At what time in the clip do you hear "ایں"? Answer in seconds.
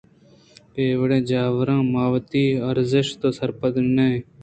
4.09-4.19